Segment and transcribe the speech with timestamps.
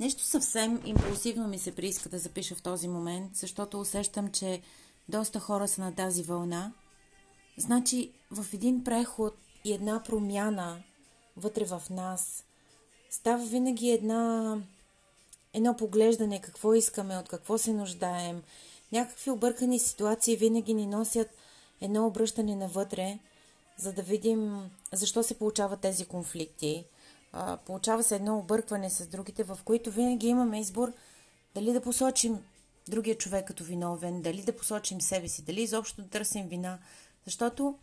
[0.00, 4.60] Нещо съвсем импулсивно ми се прииска да запиша в този момент, защото усещам, че
[5.08, 6.72] доста хора са на тази вълна.
[7.58, 9.34] Значи, в един преход
[9.64, 10.82] и една промяна
[11.36, 12.44] вътре в нас
[13.10, 14.56] става винаги една,
[15.52, 18.42] едно поглеждане какво искаме, от какво се нуждаем.
[18.92, 21.28] Някакви объркани ситуации винаги ни носят
[21.80, 23.18] едно обръщане навътре,
[23.76, 26.84] за да видим защо се получават тези конфликти–
[27.32, 30.92] а, получава се едно объркване с другите, в които винаги имаме избор
[31.54, 32.38] дали да посочим
[32.88, 36.78] другия човек като виновен, дали да посочим себе си, дали изобщо да търсим вина.
[37.24, 37.78] Защото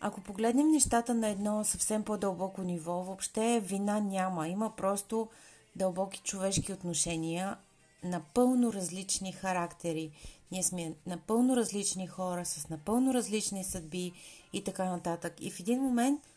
[0.00, 4.48] ако погледнем нещата на едно съвсем по-дълбоко ниво, въобще вина няма.
[4.48, 5.28] Има просто
[5.76, 7.56] дълбоки човешки отношения,
[8.04, 10.10] напълно различни характери.
[10.52, 14.12] Ние сме напълно различни хора, с напълно различни съдби
[14.52, 15.34] и така нататък.
[15.40, 16.20] И в един момент–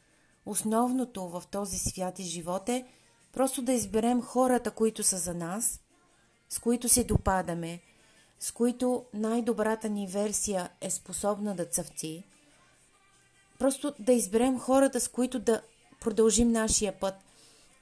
[0.50, 2.86] Основното в този свят и живот е
[3.34, 5.80] просто да изберем хората, които са за нас,
[6.50, 7.80] с които се допадаме,
[8.40, 12.24] с които най-добрата ни версия е способна да цъфти.
[13.60, 15.62] Просто да изберем хората, с които да
[16.02, 17.16] продължим нашия път.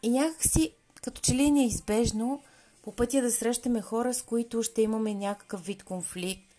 [0.04, 2.44] И някакси, като че ли е неизбежно,
[2.84, 6.56] по пътя да срещаме хора, с които ще имаме някакъв вид конфликт.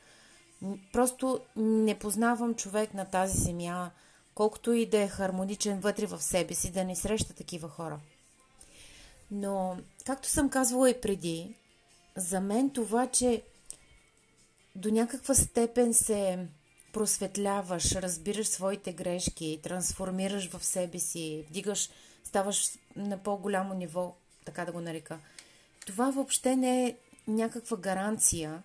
[0.93, 3.91] Просто не познавам човек на тази земя,
[4.39, 8.01] колкото и да е хармоничен вътре в себе си, да не среща такива хора.
[9.31, 11.55] Но, както съм казвала и преди,
[12.17, 13.43] за мен това, че
[14.75, 16.47] до някаква степен се
[16.93, 21.91] просветляваш, разбираш своите грешки, трансформираш в себе си, вдигаш,
[22.25, 24.15] ставаш на по-голямо ниво,
[24.45, 25.19] така да го нарека.
[25.87, 26.97] Това въобще не е
[27.29, 28.63] някаква гаранция,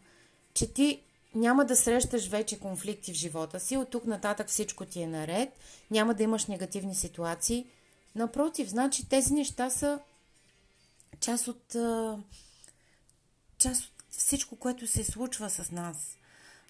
[0.53, 1.01] че ти
[1.35, 5.49] няма да срещаш вече конфликти в живота си, от тук нататък всичко ти е наред,
[5.91, 7.67] няма да имаш негативни ситуации.
[8.15, 9.99] Напротив, значи тези неща са
[11.19, 11.75] част от,
[13.57, 16.17] част от всичко, което се случва с нас.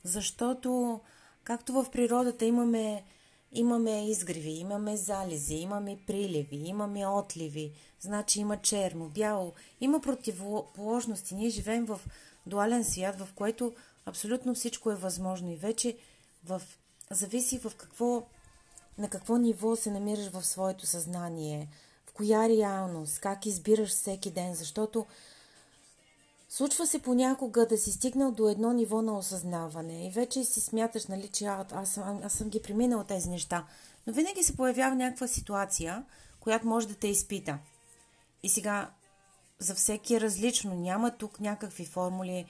[0.04, 1.00] Защото,
[1.44, 3.04] както в природата имаме,
[3.52, 11.36] имаме изгреви, имаме залези, имаме приливи, имаме отливи, значи има черно, бяло, има противоположности.
[11.36, 12.02] Ние живеем в
[12.46, 13.74] дуален свят, в който
[14.06, 15.98] Абсолютно всичко е възможно и вече
[16.46, 16.62] в,
[17.12, 18.24] зависи в какво,
[18.98, 21.70] на какво ниво се намираш в своето съзнание,
[22.06, 25.06] в коя реалност, как избираш всеки ден, защото
[26.50, 31.06] случва се понякога да си стигнал до едно ниво на осъзнаване и вече си смяташ,
[31.06, 33.68] нали, че а, аз, аз съм ги преминал тези неща.
[34.08, 36.06] Но винаги се появява някаква ситуация,
[36.40, 37.60] която може да те изпита.
[38.44, 38.92] И сега
[39.60, 40.76] за всеки е различно.
[40.76, 42.46] Няма тук някакви формули,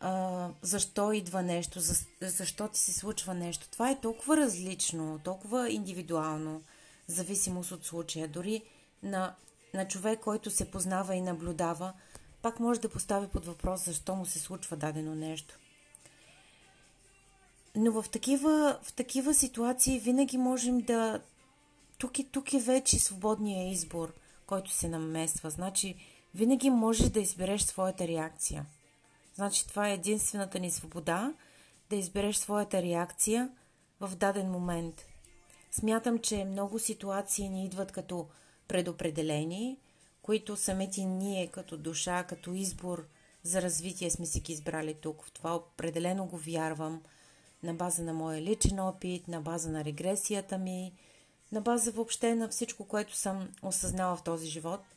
[0.00, 3.68] а, защо идва нещо, за, защо ти се случва нещо.
[3.70, 6.62] Това е толкова различно, толкова индивидуално,
[7.06, 8.28] зависимост от случая.
[8.28, 8.62] Дори
[9.02, 9.34] на,
[9.74, 11.92] на човек, който се познава и наблюдава,
[12.42, 15.58] пак може да постави под въпрос защо му се случва дадено нещо.
[17.76, 21.20] Но в такива, в такива ситуации винаги можем да.
[21.98, 24.12] Тук е, тук е вече свободния избор,
[24.46, 25.50] който се намества.
[25.50, 25.96] Значи,
[26.34, 28.66] винаги можеш да избереш своята реакция.
[29.34, 31.34] Значи това е единствената ни свобода
[31.90, 33.50] да избереш своята реакция
[34.00, 35.06] в даден момент.
[35.70, 38.28] Смятам, че много ситуации ни идват като
[38.68, 39.78] предопределени,
[40.22, 43.06] които самите ние като душа, като избор
[43.42, 45.24] за развитие сме си ги избрали тук.
[45.24, 47.02] В това определено го вярвам
[47.62, 50.92] на база на моя личен опит, на база на регресията ми,
[51.52, 54.80] на база въобще на всичко, което съм осъзнала в този живот–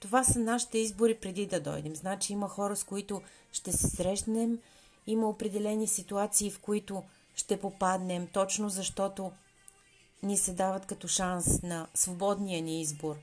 [0.00, 1.96] това са нашите избори преди да дойдем.
[1.96, 4.58] Значи има хора, с които ще се срещнем,
[5.06, 7.02] има определени ситуации, в които
[7.34, 9.32] ще попаднем, точно защото
[10.22, 13.16] ни се дават като шанс на свободния ни избор.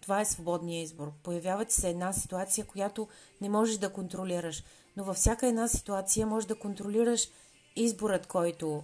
[0.00, 1.12] Това е свободния избор.
[1.22, 3.08] Появява ти се една ситуация, която
[3.40, 4.62] не можеш да контролираш,
[4.96, 7.28] но във всяка една ситуация можеш да контролираш
[7.76, 8.82] изборът, който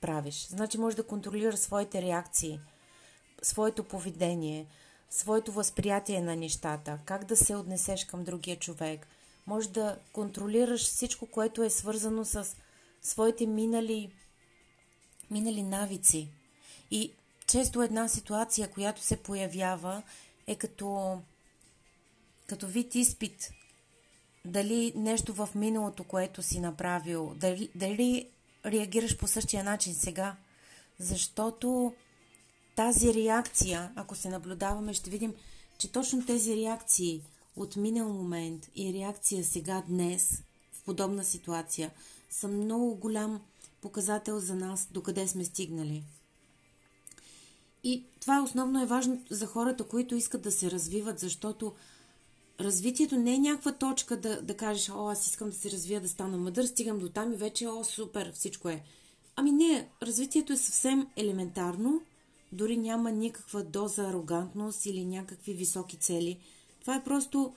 [0.00, 0.46] правиш.
[0.48, 2.60] Значи можеш да контролираш своите реакции,
[3.42, 4.66] своето поведение–
[5.16, 9.06] своето възприятие на нещата, как да се отнесеш към другия човек.
[9.46, 12.56] Може да контролираш всичко, което е свързано с
[13.02, 14.10] своите минали,
[15.30, 16.28] минали навици.
[16.90, 17.12] И
[17.46, 20.02] често една ситуация, която се появява,
[20.46, 21.20] е като,
[22.46, 23.50] като вид изпит.
[24.44, 28.28] Дали нещо в миналото, което си направил, дали, дали
[28.66, 30.36] реагираш по същия начин сега.
[30.98, 31.94] Защото
[32.76, 35.34] тази реакция, ако се наблюдаваме, ще видим,
[35.78, 37.22] че точно тези реакции
[37.56, 40.42] от минал момент и реакция сега, днес,
[40.72, 41.90] в подобна ситуация,
[42.30, 43.40] са много голям
[43.80, 46.04] показател за нас, докъде сме стигнали.
[47.84, 51.74] И това основно е важно за хората, които искат да се развиват, защото
[52.60, 56.08] развитието не е някаква точка да, да кажеш, о, аз искам да се развия, да
[56.08, 58.82] стана мъдър, стигам до там и вече, о, супер, всичко е.
[59.36, 62.02] Ами не, развитието е съвсем елементарно,
[62.52, 66.38] дори няма никаква доза арогантност или някакви високи цели.
[66.80, 67.54] Това е просто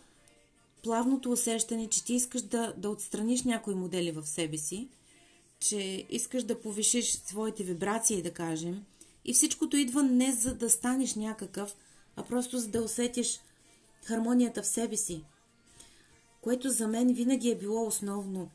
[0.83, 4.87] плавното усещане, че ти искаш да, да отстраниш някои модели в себе си,
[5.59, 8.85] че искаш да повишиш своите вибрации, да кажем,
[9.25, 11.75] и всичкото идва не за да станеш някакъв,
[12.15, 13.39] а просто за да усетиш
[14.03, 15.23] хармонията в себе си,
[16.41, 18.49] което за мен винаги е било основно.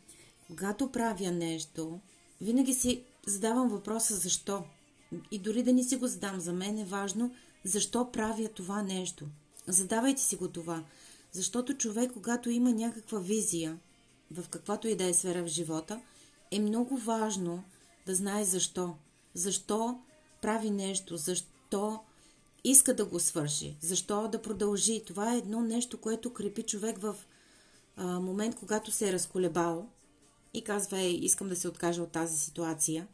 [0.47, 2.01] Когато правя нещо,
[2.41, 4.63] винаги си задавам въпроса защо.
[5.31, 7.35] И дори да не си го задам, за мен е важно
[7.65, 9.27] защо правя това нещо.
[9.67, 10.85] Задавайте си го това.
[11.33, 13.79] Защото човек, когато има някаква визия,
[14.31, 16.01] в каквато и да е сфера в живота,
[16.51, 17.65] е много важно
[18.07, 18.95] да знае защо.
[19.35, 19.99] Защо
[20.43, 22.01] прави нещо, защо
[22.65, 25.03] иска да го свърши, защо да продължи.
[25.07, 27.17] Това е едно нещо, което крепи човек в
[27.97, 29.89] а, момент, когато се е разколебал
[30.55, 33.07] и казва, ей, искам да се откажа от тази ситуация.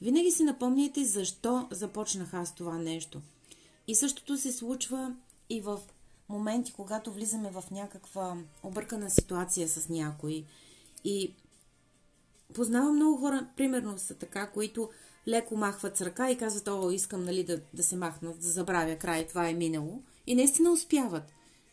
[0.00, 3.20] Винаги си напомняйте защо започнах аз това нещо.
[3.88, 5.14] И същото се случва
[5.50, 5.80] и в
[6.28, 10.44] моменти, когато влизаме в някаква объркана ситуация с някой.
[11.04, 11.34] И
[12.54, 14.90] познавам много хора, примерно са така, които
[15.28, 18.96] леко махват с ръка и казват, о, искам нали, да, да се махнат, да забравя
[18.96, 20.02] край, това е минало.
[20.26, 21.32] И наистина успяват.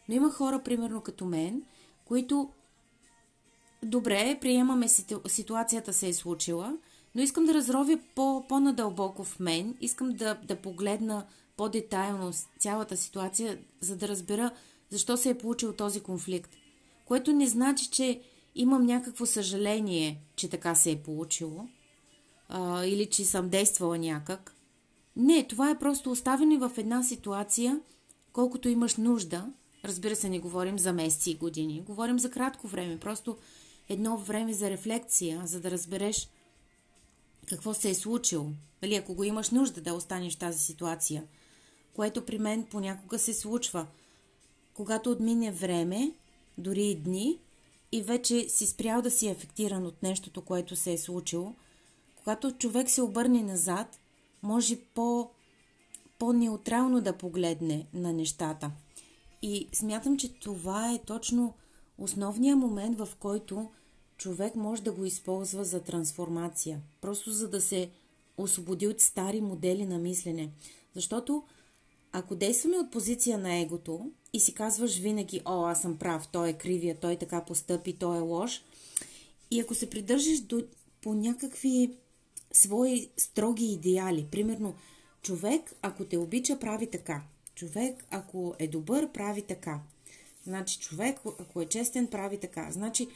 [0.10, 1.64] Но има хора, примерно като мен,
[2.06, 2.52] които
[3.84, 4.88] добре, приемаме
[5.28, 6.78] ситуацията се е случила,
[7.16, 11.26] но искам да разровя по, по-надълбоко в мен, искам да, да погледна
[11.58, 14.52] по-детайлно цялата ситуация, за да разбера
[14.90, 16.52] защо се е получил този конфликт.
[17.06, 18.22] Което не значи, че
[18.56, 21.68] имам някакво съжаление, че така се е получило,
[22.50, 24.56] а, или че съм действала някак.
[25.16, 27.80] Не, това е просто оставяне в една ситуация,
[28.34, 29.46] колкото имаш нужда.
[29.86, 33.38] Разбира се, не говорим за месеци и години, говорим за кратко време, просто
[33.90, 36.30] едно време за рефлекция, за да разбереш
[37.48, 38.50] какво се е случило.
[38.82, 41.24] Нали, ако го имаш нужда да останеш в тази ситуация,
[41.94, 43.88] което при мен понякога се случва.
[44.74, 46.12] Когато отмине време,
[46.58, 47.40] дори и дни,
[47.92, 51.56] и вече си спрял да си ефектиран от нещото, което се е случило–
[52.24, 54.00] когато човек се обърне назад,
[54.44, 55.30] може по,
[56.20, 58.72] по-неутрално да погледне на нещата.
[59.42, 61.54] И смятам, че това е точно
[61.98, 63.70] основният момент, в който
[64.22, 66.82] човек може да го използва за трансформация.
[67.02, 67.90] Просто за да се
[68.38, 70.52] освободи от стари модели на мислене.
[70.96, 71.44] Защото
[72.12, 76.50] ако действаме от позиция на егото и си казваш винаги, о, аз съм прав, той
[76.50, 78.64] е кривия, той така постъпи, той е лош,
[79.52, 80.64] и ако се придържаш до,
[81.02, 81.98] по някакви
[82.52, 84.28] свои строги идеали.
[84.32, 84.76] Примерно,
[85.22, 87.24] човек, ако те обича, прави така.
[87.56, 89.80] Човек, ако е добър, прави така.
[90.44, 92.72] Значи, човек, ако е честен, прави така.
[92.72, 93.08] Значи,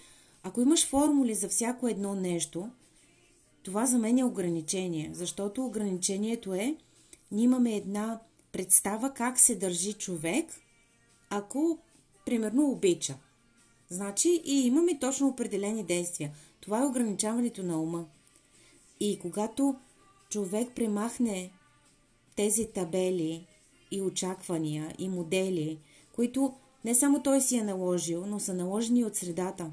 [0.48, 2.70] ако имаш формули за всяко едно нещо,
[3.64, 6.78] това за мен е ограничение, защото ограничението е,
[7.32, 8.20] ние имаме една
[8.52, 10.46] представа как се държи човек,
[11.30, 11.80] ако,
[12.26, 13.16] примерно, обича.
[13.90, 16.32] Значи, и имаме точно определени действия.
[16.62, 18.06] Това е ограничаването на ума.
[19.00, 19.76] И когато
[20.30, 21.52] човек премахне
[22.36, 23.48] тези табели
[23.92, 25.80] и очаквания и модели,
[26.16, 26.54] които
[26.86, 29.72] не само той си е наложил, но са наложени от средата.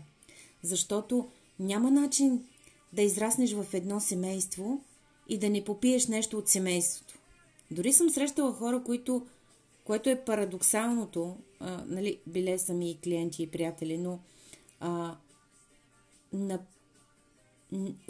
[0.63, 1.29] Защото
[1.59, 2.45] няма начин
[2.93, 4.85] да израснеш в едно семейство
[5.29, 7.19] и да не попиеш нещо от семейството.
[7.71, 9.27] Дори съм срещала хора, които,
[9.85, 14.19] което е парадоксалното, а, нали, биле сами и клиенти и приятели, но
[14.81, 15.17] а,
[16.33, 16.59] на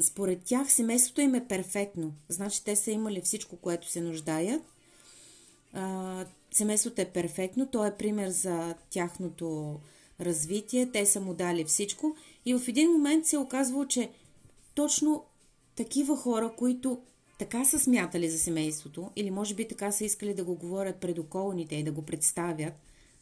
[0.01, 2.15] според тях семейството им е перфектно.
[2.29, 4.63] Значи те са имали всичко, което се нуждаят.
[5.73, 9.81] А, семейството е перфектно, то е пример за тяхното
[10.21, 14.11] развитие, те са му дали всичко и в един момент се е оказвало, че
[14.75, 15.25] точно
[15.77, 16.99] такива хора, които
[17.39, 21.19] така са смятали за семейството, или може би така са искали да го говорят пред
[21.19, 22.75] околните и да го представят,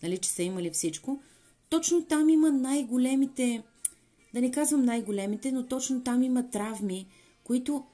[0.02, 1.22] нали, че са имали всичко,
[1.68, 3.62] точно там има най-големите
[4.34, 7.06] да не казвам най-големите, но точно там има травми,
[7.44, 7.84] които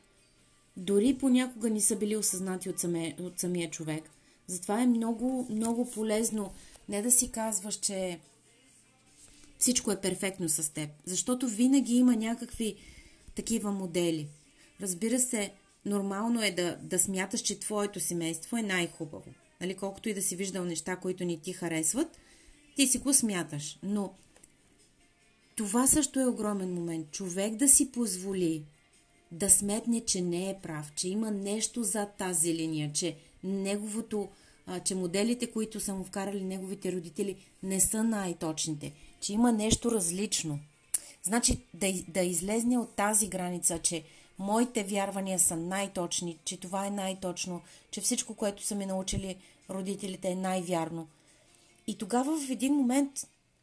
[0.76, 4.11] дори понякога не са били осъзнати от, саме, от самия човек.
[4.47, 6.52] Затова е много, много полезно
[6.88, 8.21] не да си казваш, че
[9.59, 12.77] всичко е перфектно с теб, защото винаги има някакви
[13.35, 14.29] такива модели.
[14.81, 15.53] Разбира се,
[15.85, 19.31] нормално е да, да смяташ, че твоето семейство е най-хубаво.
[19.61, 22.19] Нали, колкото и да си виждал неща, които ни ти харесват,
[22.77, 23.79] ти си го смяташ.
[23.83, 24.15] Но
[25.57, 27.11] това също е огромен момент.
[27.11, 28.65] Човек да си позволи
[29.33, 34.29] да сметне, че не е прав, че има нещо зад тази линия, че неговото
[34.67, 38.93] а, че моделите, които са му вкарали неговите родители, не са най-точните,
[39.26, 40.59] че има нещо различно.
[41.23, 44.04] Значи да, да излезне от тази граница, че
[44.38, 49.37] моите вярвания са най-точни, че това е най-точно, че всичко, което са ми научили
[49.71, 51.09] родителите е най-вярно.
[51.87, 53.11] И тогава в един момент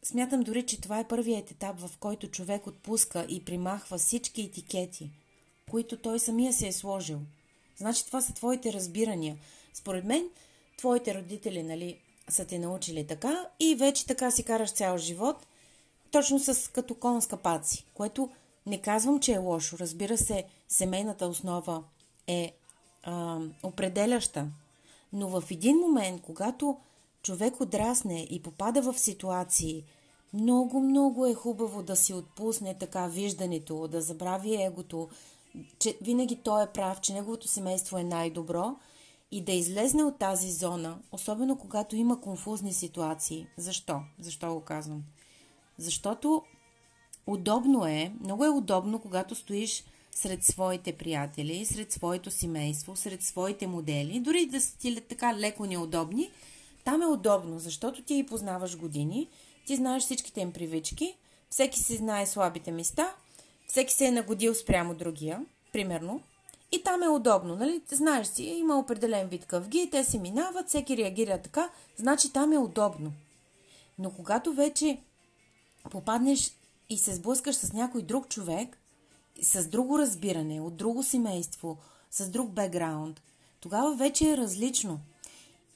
[0.03, 5.10] смятам дори, че това е първият етап, в който човек отпуска и примахва всички етикети,
[5.72, 7.20] които той самия се е сложил.
[7.77, 9.38] Значи това са твоите разбирания.
[9.74, 10.29] Според мен,
[10.77, 15.46] твоите родители, нали, са те научили така и вече така си караш цял живот,
[16.13, 17.29] точно с като кон с
[17.93, 18.29] което
[18.65, 19.77] не казвам, че е лошо.
[19.79, 21.84] Разбира се, семейната основа
[22.27, 22.53] е
[23.03, 24.48] а, определяща.
[25.13, 26.77] Но в един момент, когато
[27.24, 29.84] човек отрасне и попада в ситуации,
[30.34, 35.10] много, много е хубаво да си отпусне така виждането, да забрави егото,
[35.79, 38.75] че винаги той е прав, че неговото семейство е най-добро
[39.32, 43.48] и да излезне от тази зона, особено когато има конфузни ситуации.
[43.58, 44.00] Защо?
[44.20, 45.03] Защо го казвам?
[45.77, 46.44] Защото
[47.27, 53.68] удобно е, много е удобно, когато стоиш сред своите приятели, сред своето семейство, сред своите
[53.68, 56.32] модели, дори да са ти така леко неудобни,
[56.84, 59.30] там е удобно, защото ти ги познаваш години,
[59.65, 61.15] ти знаеш всичките им привички,
[61.50, 63.15] всеки си знае слабите места,
[63.68, 66.22] всеки се е нагодил спрямо другия, примерно,
[66.72, 67.82] и там е удобно, нали?
[67.92, 72.58] Знаеш си, има определен вид къвги, те се минават, всеки реагира така, значи там е
[72.58, 73.12] удобно.
[74.00, 74.98] Но когато вече
[75.90, 76.52] попаднеш
[76.90, 78.78] и се сблъскаш с някой друг човек,
[79.42, 81.78] с друго разбиране, от друго семейство,
[82.12, 83.22] с друг бекграунд,
[83.60, 85.00] тогава вече е различно.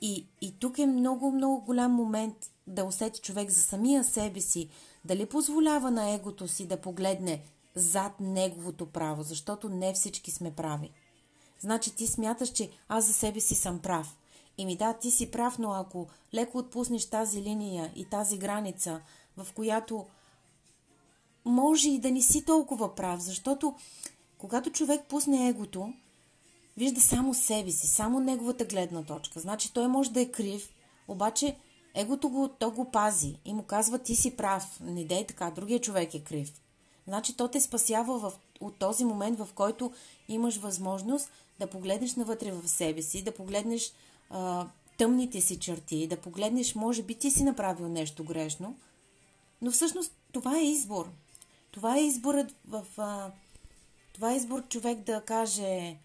[0.01, 4.69] И, и тук е много, много голям момент да усети човек за самия себе си,
[5.05, 7.41] дали позволява на егото си да погледне
[7.75, 10.91] зад неговото право, защото не всички сме прави.
[11.59, 14.17] Значи ти смяташ, че аз за себе си съм прав.
[14.57, 19.01] И ми да, ти си прав, но ако леко отпуснеш тази линия и тази граница,
[19.37, 20.05] в която
[21.45, 23.75] може и да не си толкова прав, защото
[24.37, 25.93] когато човек пусне егото,
[26.77, 29.39] вижда само себе си, само неговата гледна точка.
[29.39, 30.69] Значи той може да е крив,
[31.07, 31.55] обаче
[31.95, 35.81] егото го, то го пази и му казва ти си прав, не дей така, другия
[35.81, 36.61] човек е крив.
[37.07, 39.91] Значи то те спасява в, от този момент, в който
[40.27, 41.29] имаш възможност
[41.59, 43.93] да погледнеш навътре в себе си, да погледнеш
[44.29, 44.67] а,
[44.97, 48.75] тъмните си черти, да погледнеш, може би ти си направил нещо грешно,
[49.61, 51.09] но всъщност това е избор.
[51.71, 52.85] Това е изборът в...
[52.97, 53.31] А,
[54.13, 55.97] това е избор човек да каже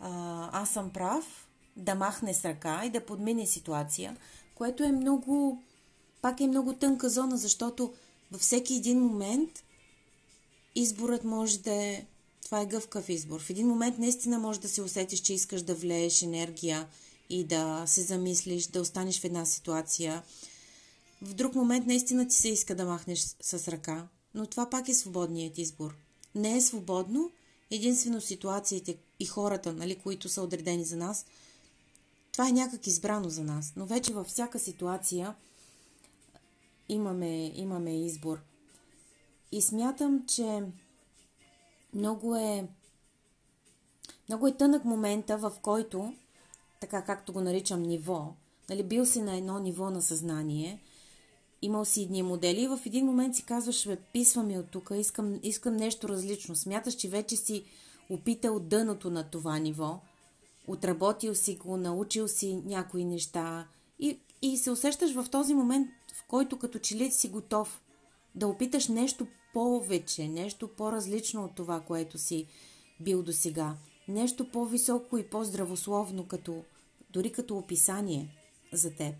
[0.00, 4.16] а, аз съм прав, да махне с ръка и да подмине ситуация,
[4.54, 5.62] което е много...
[6.22, 7.94] Пак е много тънка зона, защото
[8.32, 9.64] във всеки един момент
[10.74, 12.06] изборът може да е...
[12.44, 13.40] Това е гъвкав избор.
[13.40, 16.88] В един момент наистина може да се усетиш, че искаш да влееш енергия
[17.30, 20.22] и да се замислиш, да останеш в една ситуация.
[21.22, 24.94] В друг момент наистина ти се иска да махнеш с ръка, но това пак е
[24.94, 25.96] свободният избор.
[26.34, 27.30] Не е свободно,
[27.70, 31.26] единствено ситуациите и хората, нали, които са отредени за нас,
[32.32, 33.72] това е някак избрано за нас.
[33.76, 35.34] Но вече във всяка ситуация
[36.88, 38.40] имаме, имаме избор.
[39.52, 40.62] И смятам, че
[41.94, 42.68] много е,
[44.28, 46.14] много е тънък момента, в който,
[46.80, 48.34] така както го наричам ниво,
[48.68, 50.80] нали, бил си на едно ниво на съзнание,
[51.62, 54.90] имал си едни модели и в един момент си казваш, бе, писва ми от тук,
[54.94, 56.56] искам, искам нещо различно.
[56.56, 57.64] Смяташ, че вече си
[58.10, 60.00] опитал дъното на това ниво,
[60.66, 63.66] отработил си го, научил си някои неща
[63.98, 67.80] и, и се усещаш в този момент, в който като че ли си готов
[68.34, 72.46] да опиташ нещо повече, нещо по-различно от това, което си
[73.00, 73.76] бил до сега.
[74.08, 76.64] Нещо по-високо и по-здравословно, като,
[77.10, 78.28] дори като описание
[78.72, 79.14] за теб.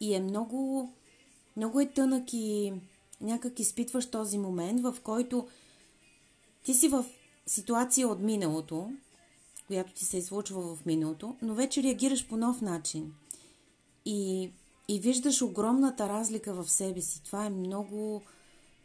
[0.00, 0.92] И е много,
[1.60, 2.72] много е тънък и
[3.20, 5.48] някак изпитваш този момент, в който
[6.64, 7.04] ти си в
[7.46, 8.92] ситуация от миналото,
[9.66, 13.14] която ти се е случва в миналото, но вече реагираш по нов начин.
[14.04, 14.50] И,
[14.88, 17.22] и виждаш огромната разлика в себе си.
[17.22, 18.22] Това е много,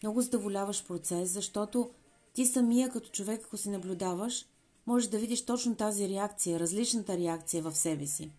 [0.04, 1.90] много задоволяващ процес, защото
[2.34, 4.46] ти самия като човек, ако се наблюдаваш,
[4.86, 8.32] можеш да видиш точно тази реакция, различната реакция в себе си.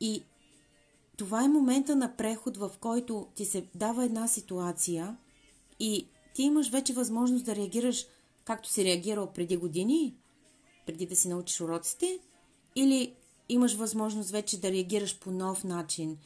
[0.00, 0.22] И
[1.16, 5.16] това е момента на преход, в който ти се дава една ситуация
[5.80, 8.06] и ти имаш вече възможност да реагираш
[8.44, 10.14] както си реагирал преди години,
[10.86, 12.18] преди да си научиш уроците,
[12.76, 13.14] или
[13.48, 16.18] имаш възможност вече да реагираш по нов начин,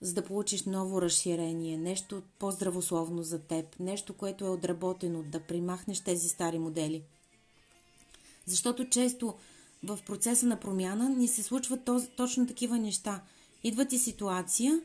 [0.00, 6.00] за да получиш ново разширение, нещо по-здравословно за теб, нещо, което е отработено, да примахнеш
[6.00, 7.02] тези стари модели.
[8.46, 9.34] Защото често
[9.84, 13.22] в процеса на промяна ни се случват точно такива неща.
[13.64, 14.80] Идва ти ситуация,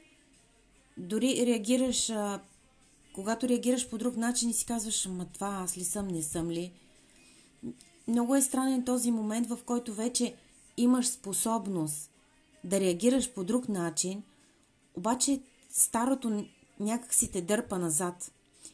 [0.97, 2.41] дори реагираш, а,
[3.13, 6.49] когато реагираш по друг начин и си казваш, ама това аз ли съм, не съм
[6.49, 6.71] ли.
[8.07, 10.35] Много е странен този момент, в който вече
[10.77, 12.11] имаш способност
[12.63, 14.23] да реагираш по друг начин,
[14.95, 16.45] обаче старото
[16.79, 18.31] някак си те дърпа назад.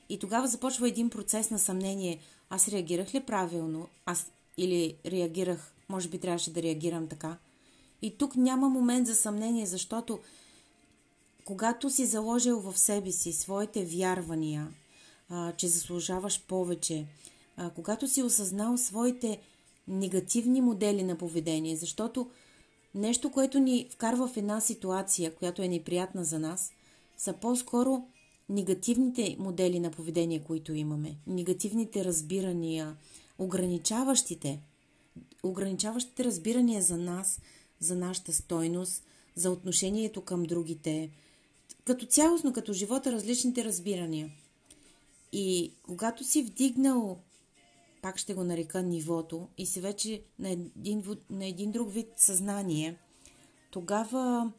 [0.09, 2.19] И тогава започва един процес на съмнение.
[2.49, 3.87] Аз реагирах ли правилно?
[4.05, 7.37] Аз или реагирах, може би трябваше да реагирам така.
[8.01, 10.19] И тук няма момент за съмнение, защото
[11.45, 14.67] когато си заложил в себе си своите вярвания,
[15.29, 17.05] а, че заслужаваш повече,
[17.57, 19.39] а, когато си осъзнал своите
[19.87, 22.29] негативни модели на поведение, защото
[22.95, 26.71] нещо, което ни вкарва в една ситуация, която е неприятна за нас,
[27.17, 28.03] са по-скоро
[28.49, 32.95] негативните модели на поведение, които имаме, негативните разбирания,
[33.39, 34.61] ограничаващите,
[35.43, 37.41] ограничаващите разбирания за нас,
[37.79, 39.03] за нашата стойност,
[39.35, 41.09] за отношението към другите,
[41.83, 44.29] като цялостно, като живота, различните разбирания.
[45.31, 47.19] И когато си вдигнал,
[48.01, 52.97] пак ще го нарека нивото, и си вече на един, на един друг вид съзнание,
[53.71, 54.51] тогава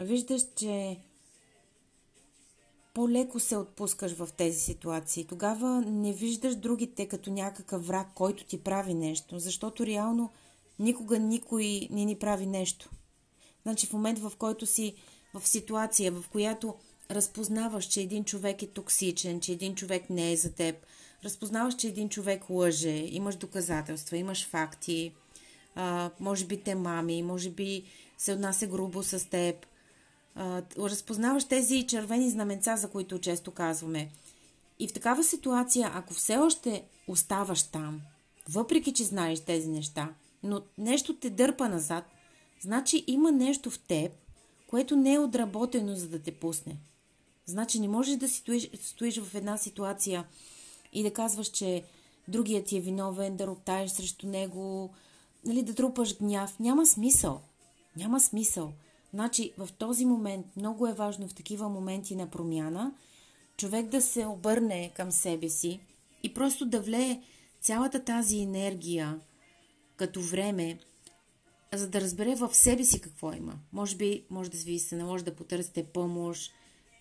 [0.00, 1.00] виждаш, че
[2.94, 5.24] по-леко се отпускаш в тези ситуации.
[5.24, 10.30] Тогава не виждаш другите като някакъв враг, който ти прави нещо, защото реално
[10.78, 12.90] никога никой не ни прави нещо.
[13.62, 14.94] Значи в момент, в който си
[15.34, 16.74] в ситуация, в която
[17.10, 20.76] разпознаваш, че един човек е токсичен, че един човек не е за теб,
[21.24, 25.12] разпознаваш, че един човек лъже, имаш доказателства, имаш факти,
[25.74, 27.84] а, може би те мами, може би
[28.18, 29.66] се отнася грубо с теб,
[30.34, 34.10] а, разпознаваш тези червени знаменца, за които често казваме.
[34.78, 38.00] И в такава ситуация, ако все още оставаш там,
[38.48, 40.14] въпреки че знаеш тези неща,
[40.44, 42.04] но нещо те дърпа назад,
[42.60, 44.12] значи има нещо в теб,
[44.66, 46.76] което не е отработено, за да те пусне.
[47.46, 50.24] Значи не можеш да си стоиш, стоиш в една ситуация
[50.92, 51.84] и да казваш, че
[52.28, 54.90] другият ти е виновен, да роптаеш срещу него,
[55.44, 56.58] нали, да трупаш гняв.
[56.58, 57.40] Няма смисъл.
[57.96, 58.72] Няма смисъл.
[59.14, 62.92] Значи в този момент много е важно в такива моменти на промяна
[63.56, 65.80] човек да се обърне към себе си
[66.22, 67.22] и просто да влее
[67.60, 69.20] цялата тази енергия
[69.96, 70.78] като време,
[71.74, 73.54] за да разбере в себе си какво има.
[73.72, 76.52] Може би, може да ви се наложи да потърсите помощ,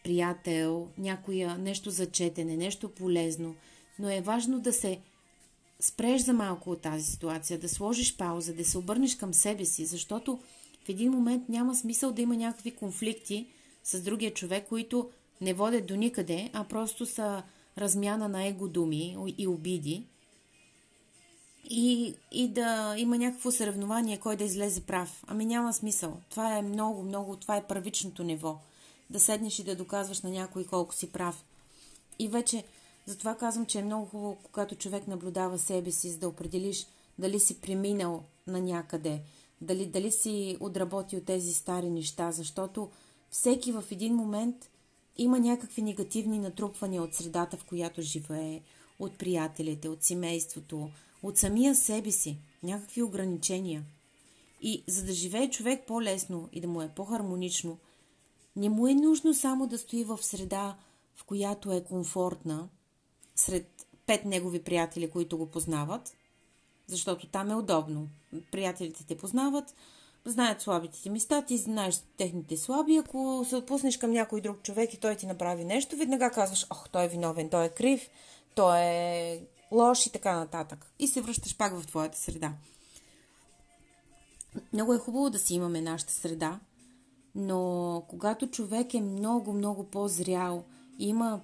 [0.03, 3.56] приятел, някоя, нещо за четене, нещо полезно,
[3.99, 4.99] но е важно да се
[5.79, 9.86] спреш за малко от тази ситуация, да сложиш пауза, да се обърнеш към себе си,
[9.86, 10.39] защото
[10.86, 13.47] в един момент няма смисъл да има някакви конфликти
[13.84, 15.10] с другия човек, които
[15.41, 17.43] не водят до никъде, а просто са
[17.77, 20.08] размяна на его думи и обиди.
[21.69, 25.23] И, и да има някакво съревнование, кой да излезе прав.
[25.28, 26.17] Ами няма смисъл.
[26.30, 28.58] Това е много, много, това е първичното ниво.
[29.10, 31.45] Да седнеш и да доказваш на някой колко си прав.
[32.19, 32.63] И вече,
[33.06, 36.88] затова казвам, че е много хубаво, когато човек наблюдава себе си, за да определиш
[37.19, 39.21] дали си преминал на някъде,
[39.62, 42.89] дали, дали си отработил тези стари неща, защото
[43.32, 44.69] всеки в един момент
[45.17, 48.62] има някакви негативни натрупвания от средата, в която живее,
[48.99, 50.89] от приятелите, от семейството,
[51.23, 53.83] от самия себе си, някакви ограничения.
[54.62, 57.77] И за да живее човек по-лесно и да му е по-хармонично,
[58.55, 60.77] не му е нужно само да стои в среда,
[61.15, 62.69] в която е комфортна,
[63.36, 66.15] сред пет негови приятели, които го познават,
[66.88, 68.09] защото там е удобно.
[68.51, 69.75] Приятелите те познават,
[70.25, 72.95] знаят слабите ти места, ти знаеш техните слаби.
[72.97, 76.89] Ако се отпуснеш към някой друг човек и той ти направи нещо, веднага казваш, ох,
[76.89, 78.09] той е виновен, той е крив,
[78.55, 79.41] той е
[79.73, 80.91] лош и така нататък.
[80.99, 82.53] И се връщаш пак в твоята среда.
[84.73, 86.59] Много е хубаво да си имаме нашата среда,
[87.36, 90.63] но когато човек е много, много по-зрял
[90.99, 91.41] има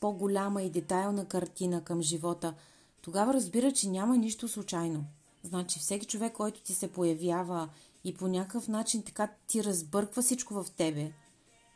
[0.00, 2.54] по-голяма и детайлна картина към живота–
[3.04, 5.04] тогава разбира, че няма нищо случайно.
[5.42, 7.68] Значи всеки човек, който ти се появява
[8.04, 11.12] и по някакъв начин така ти разбърква всичко в тебе,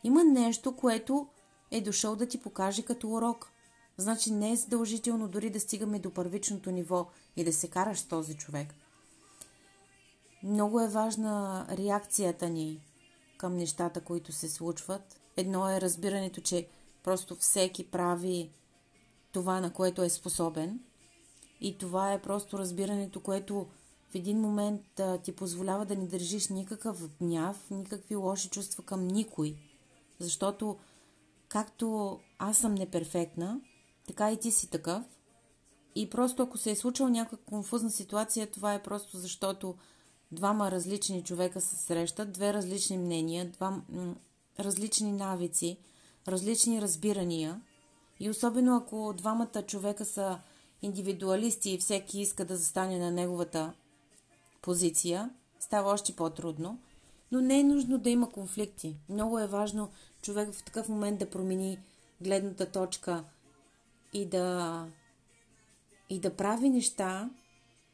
[0.04, 1.26] има нещо, което
[1.70, 3.52] е дошъл да ти покаже като урок.
[3.98, 7.06] Значи не е задължително дори да стигаме до първичното ниво
[7.36, 8.74] и да се караш с този човек.
[10.42, 12.80] Много е важна реакцията ни
[13.38, 15.20] към нещата, които се случват.
[15.36, 16.68] Едно е разбирането, че
[17.02, 18.50] просто всеки прави
[19.32, 20.80] това, на което е способен.
[21.60, 23.66] И това е просто разбирането, което
[24.10, 29.08] в един момент а, ти позволява да не държиш никакъв гняв, никакви лоши чувства към
[29.08, 29.56] никой.
[30.18, 30.78] Защото
[31.48, 33.60] както аз съм неперфектна,
[34.08, 35.02] така и ти си такъв.
[35.94, 39.74] И просто ако се е случила някаква конфузна ситуация, това е просто защото
[40.32, 44.14] двама различни човека се срещат, две различни мнения, два м-
[44.60, 45.78] различни навици,
[46.28, 47.60] различни разбирания.
[48.20, 50.38] И особено ако двамата човека са
[50.82, 53.72] индивидуалисти и всеки иска да застане на неговата
[54.62, 56.78] позиция, става още по-трудно.
[57.32, 58.96] Но не е нужно да има конфликти.
[59.08, 59.88] Много е важно
[60.22, 61.78] човек в такъв момент да промени
[62.20, 63.24] гледната точка
[64.12, 64.86] и да,
[66.10, 67.30] и да прави неща,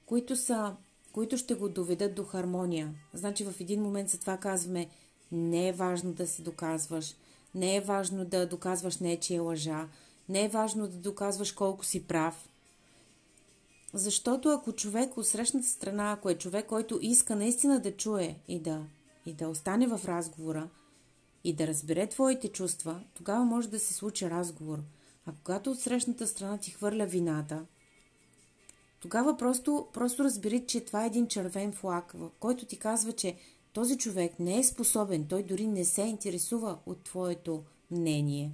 [0.06, 0.76] които, са,
[1.12, 2.94] които ще го доведат до хармония.
[3.14, 4.88] Значи в един момент за това казваме,
[5.32, 7.14] не е важно да се доказваш,
[7.54, 9.88] не е важно да доказваш нечия лъжа,
[10.28, 12.48] не е важно да доказваш колко си прав.
[13.92, 18.60] Защото ако човек от срещната страна, ако е човек, който иска наистина да чуе и
[18.60, 18.82] да,
[19.26, 20.68] и да остане в разговора,
[21.44, 24.78] и да разбере твоите чувства, тогава може да се случи разговор.
[25.26, 27.66] А когато от срещната страна ти хвърля вината,
[29.00, 33.36] тогава просто, просто разбери, че това е един червен флаг, който ти казва, че
[33.72, 38.52] този човек не е способен, той дори не се интересува от твоето мнение.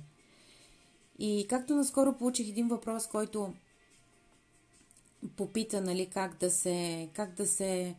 [1.19, 3.53] И както наскоро получих един въпрос, който
[5.37, 7.97] попита, нали, как да се, как да се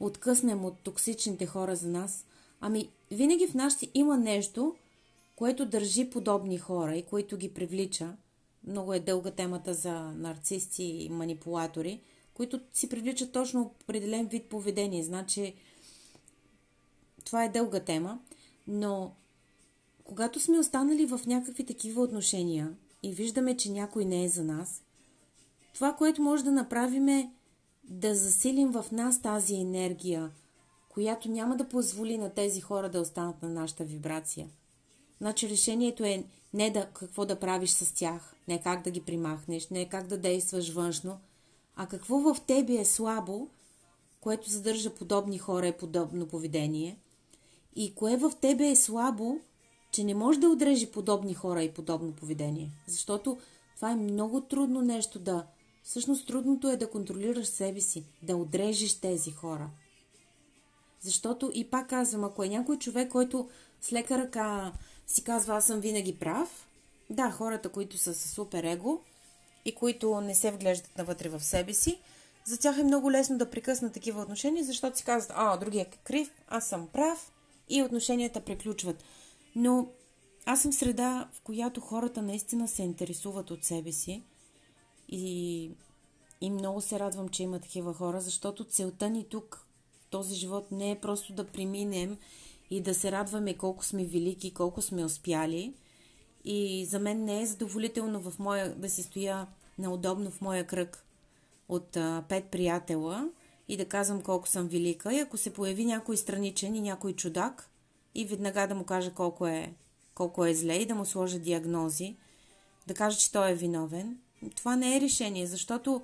[0.00, 2.26] откъснем от токсичните хора за нас.
[2.60, 4.74] Ами, винаги в нас има нещо,
[5.42, 8.16] което държи подобни хора и което ги привлича.
[8.66, 12.00] Много е дълга темата за нарцисти и манипулатори,
[12.34, 15.02] които си привличат точно определен вид поведение.
[15.02, 15.54] Значи,
[17.24, 18.20] това е дълга тема,
[18.66, 19.12] но
[20.04, 24.82] когато сме останали в някакви такива отношения и виждаме, че някой не е за нас,
[25.74, 27.32] това, което може да направим е
[27.84, 30.30] да засилим в нас тази енергия,
[30.88, 34.48] която няма да позволи на тези хора да останат на нашата вибрация.
[35.22, 39.68] Значи решението е не да какво да правиш с тях, не как да ги примахнеш,
[39.68, 41.18] не как да действаш външно,
[41.76, 43.48] а какво в тебе е слабо,
[44.20, 46.98] което задържа подобни хора и подобно поведение,
[47.76, 49.38] и кое в тебе е слабо,
[49.92, 52.70] че не може да отрежи подобни хора и подобно поведение.
[52.86, 53.38] Защото
[53.76, 55.46] това е много трудно нещо да...
[55.82, 59.70] Всъщност трудното е да контролираш себе си, да отрежеш тези хора–
[61.02, 63.48] защото и пак казвам, ако е някой човек, който
[63.82, 64.72] с лека ръка
[65.06, 66.66] си казва, аз съм винаги прав,
[67.10, 69.00] да, хората, които са с супер его
[69.64, 71.98] и които не се вглеждат навътре в себе си,
[72.44, 75.96] за тях е много лесно да прекъснат такива отношения, защото си казват, а, другия е
[76.04, 77.32] крив, аз съм прав
[77.68, 79.04] и отношенията приключват.
[79.56, 79.88] Но
[80.46, 84.22] аз съм среда, в която хората наистина се интересуват от себе си
[85.08, 85.70] и,
[86.40, 89.66] и много се радвам, че има такива хора, защото целта ни тук
[90.10, 92.18] този живот не е просто да преминем
[92.70, 95.74] и да се радваме колко сме велики, колко сме успяли.
[96.44, 99.46] И за мен не е задоволително в моя, да си стоя
[99.78, 101.04] наудобно в моя кръг
[101.68, 103.28] от а, пет приятела
[103.68, 105.14] и да казвам колко съм велика.
[105.14, 107.70] И ако се появи някой страничен и някой чудак,
[108.14, 109.74] и веднага да му кажа колко е,
[110.14, 112.16] колко е зле и да му сложа диагнози,
[112.86, 114.18] да кажа, че той е виновен,
[114.56, 116.02] това не е решение, защото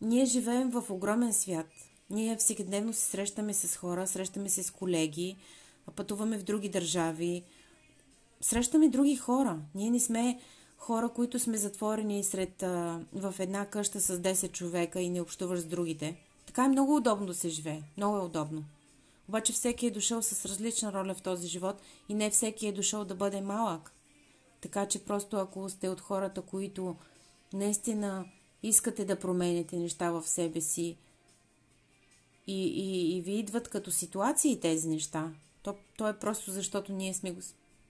[0.00, 1.66] ние живеем в огромен свят–
[2.10, 5.36] ние всекидневно се срещаме с хора, срещаме се с колеги,
[5.92, 7.42] пътуваме в други държави,
[8.40, 9.58] срещаме други хора.
[9.74, 10.40] Ние не сме
[10.76, 12.62] хора, които сме затворени сред,
[13.12, 16.16] в една къща с 10 човека и не общуваш с другите.
[16.46, 17.82] Така е много удобно да се живее.
[17.96, 18.64] Много е удобно.
[19.28, 23.04] Обаче всеки е дошъл с различна роля в този живот и не всеки е дошъл
[23.04, 23.92] да бъде малък.
[24.60, 26.96] Така че просто ако сте от хората, които
[27.52, 28.24] наистина
[28.62, 30.96] искате да промените неща в себе си,
[32.46, 35.32] и, и, и ви идват като ситуации тези неща.
[35.64, 37.40] То, то е просто защото ние сме, го,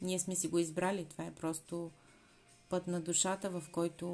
[0.03, 1.05] ние сме си го избрали.
[1.05, 1.91] Това е просто
[2.69, 4.07] път на душата, в който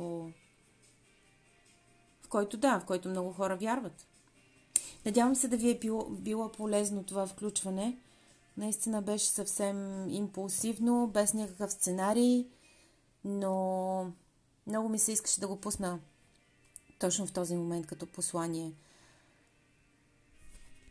[2.23, 4.07] в който да, в който много хора вярват.
[5.07, 7.99] Надявам се да ви е било, било полезно това включване.
[8.57, 12.46] Наистина беше съвсем импулсивно, без някакъв сценарий,
[13.25, 14.12] но
[14.66, 16.01] много ми се искаше да го пусна
[16.99, 18.73] точно в този момент като послание–